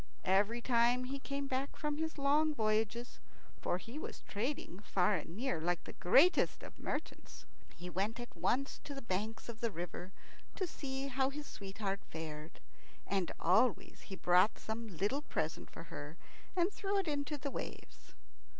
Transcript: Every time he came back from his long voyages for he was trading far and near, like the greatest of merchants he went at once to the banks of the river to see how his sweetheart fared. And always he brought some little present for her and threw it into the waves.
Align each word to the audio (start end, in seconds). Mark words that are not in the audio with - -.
Every 0.25 0.61
time 0.63 1.03
he 1.03 1.19
came 1.19 1.45
back 1.45 1.75
from 1.75 1.97
his 1.97 2.17
long 2.17 2.55
voyages 2.55 3.19
for 3.61 3.77
he 3.77 3.99
was 3.99 4.21
trading 4.23 4.79
far 4.79 5.13
and 5.13 5.35
near, 5.37 5.61
like 5.61 5.83
the 5.83 5.93
greatest 5.93 6.63
of 6.63 6.79
merchants 6.79 7.45
he 7.75 7.87
went 7.87 8.19
at 8.19 8.35
once 8.35 8.79
to 8.85 8.95
the 8.95 9.03
banks 9.03 9.47
of 9.47 9.59
the 9.59 9.69
river 9.69 10.11
to 10.55 10.65
see 10.65 11.07
how 11.09 11.29
his 11.29 11.45
sweetheart 11.45 11.99
fared. 12.09 12.59
And 13.05 13.31
always 13.39 14.01
he 14.01 14.15
brought 14.15 14.57
some 14.57 14.87
little 14.87 15.21
present 15.21 15.69
for 15.69 15.83
her 15.93 16.17
and 16.55 16.71
threw 16.71 16.97
it 16.97 17.07
into 17.07 17.37
the 17.37 17.51
waves. 17.51 18.15